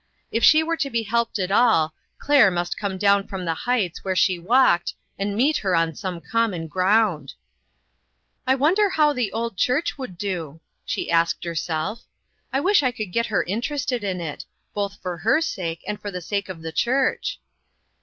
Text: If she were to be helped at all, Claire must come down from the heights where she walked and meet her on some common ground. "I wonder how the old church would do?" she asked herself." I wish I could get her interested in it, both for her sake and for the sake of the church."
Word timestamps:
If 0.31 0.43
she 0.43 0.63
were 0.63 0.77
to 0.77 0.89
be 0.89 1.03
helped 1.03 1.37
at 1.37 1.51
all, 1.51 1.93
Claire 2.17 2.49
must 2.49 2.75
come 2.75 2.97
down 2.97 3.27
from 3.27 3.45
the 3.45 3.53
heights 3.53 4.03
where 4.03 4.15
she 4.15 4.39
walked 4.39 4.95
and 5.19 5.35
meet 5.35 5.57
her 5.57 5.75
on 5.75 5.93
some 5.93 6.19
common 6.21 6.65
ground. 6.65 7.35
"I 8.47 8.55
wonder 8.55 8.89
how 8.89 9.13
the 9.13 9.31
old 9.31 9.57
church 9.57 9.99
would 9.99 10.17
do?" 10.17 10.59
she 10.85 11.11
asked 11.11 11.43
herself." 11.43 12.01
I 12.51 12.59
wish 12.61 12.81
I 12.81 12.89
could 12.91 13.11
get 13.11 13.27
her 13.27 13.43
interested 13.43 14.03
in 14.03 14.19
it, 14.19 14.43
both 14.73 14.99
for 15.03 15.17
her 15.17 15.39
sake 15.39 15.83
and 15.87 16.01
for 16.01 16.09
the 16.09 16.19
sake 16.19 16.49
of 16.49 16.63
the 16.63 16.71
church." 16.71 17.39